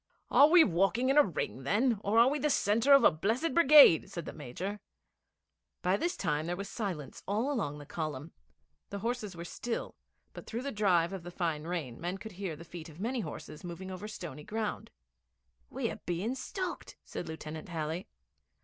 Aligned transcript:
'Are 0.31 0.47
we 0.49 0.63
walking 0.63 1.09
in 1.09 1.17
a 1.19 1.23
ring, 1.23 1.61
then, 1.61 1.99
or 2.03 2.17
are 2.17 2.27
we 2.27 2.39
the 2.39 2.49
centre 2.49 2.91
of 2.91 3.03
a 3.03 3.11
blessed 3.11 3.53
brigade?' 3.53 4.09
said 4.09 4.25
the 4.25 4.33
Major. 4.33 4.79
By 5.83 5.95
this 5.95 6.17
time 6.17 6.47
there 6.47 6.55
was 6.55 6.67
silence 6.67 7.21
all 7.27 7.51
along 7.51 7.77
the 7.77 7.85
column. 7.85 8.31
The 8.89 8.97
horses 8.97 9.35
were 9.35 9.45
still; 9.45 9.93
but, 10.33 10.47
through 10.47 10.63
the 10.63 10.71
drive 10.71 11.13
of 11.13 11.21
the 11.21 11.29
fine 11.29 11.65
rain, 11.65 12.01
men 12.01 12.17
could 12.17 12.31
hear 12.31 12.55
the 12.55 12.65
feet 12.65 12.89
of 12.89 12.99
many 12.99 13.19
horses 13.19 13.63
moving 13.63 13.91
over 13.91 14.07
stony 14.07 14.43
ground. 14.43 14.89
'We're 15.69 15.99
being 16.07 16.33
stalked,' 16.33 16.97
said 17.05 17.27
Lieutenant 17.27 17.69
Halley. 17.69 18.07